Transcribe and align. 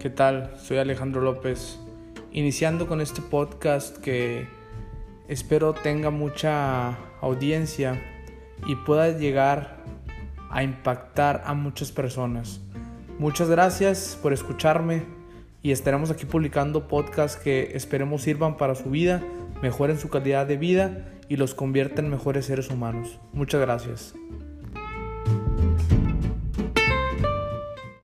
¿Qué 0.00 0.08
tal? 0.08 0.54
Soy 0.56 0.78
Alejandro 0.78 1.20
López, 1.20 1.78
iniciando 2.32 2.88
con 2.88 3.02
este 3.02 3.20
podcast 3.20 3.98
que 3.98 4.48
espero 5.28 5.74
tenga 5.74 6.08
mucha 6.08 6.96
audiencia 7.20 8.00
y 8.66 8.76
pueda 8.76 9.10
llegar 9.10 9.84
a 10.48 10.62
impactar 10.62 11.42
a 11.44 11.52
muchas 11.52 11.92
personas. 11.92 12.62
Muchas 13.18 13.50
gracias 13.50 14.18
por 14.22 14.32
escucharme 14.32 15.02
y 15.60 15.70
estaremos 15.70 16.10
aquí 16.10 16.24
publicando 16.24 16.88
podcasts 16.88 17.38
que 17.38 17.72
esperemos 17.74 18.22
sirvan 18.22 18.56
para 18.56 18.76
su 18.76 18.88
vida, 18.88 19.22
mejoren 19.60 19.98
su 19.98 20.08
calidad 20.08 20.46
de 20.46 20.56
vida 20.56 21.10
y 21.28 21.36
los 21.36 21.52
conviertan 21.52 22.06
en 22.06 22.12
mejores 22.12 22.46
seres 22.46 22.70
humanos. 22.70 23.18
Muchas 23.34 23.60
gracias. 23.60 24.14